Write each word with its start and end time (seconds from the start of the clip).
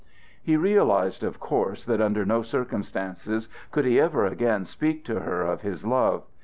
He 0.41 0.57
realized, 0.57 1.23
of 1.23 1.39
course, 1.39 1.85
that 1.85 2.01
under 2.01 2.25
no 2.25 2.41
circumstances 2.41 3.47
could 3.69 3.85
he 3.85 3.99
ever 3.99 4.25
again 4.25 4.65
speak 4.65 5.05
to 5.05 5.19
her 5.19 5.43
of 5.43 5.61
his 5.61 5.85
love. 5.85 6.23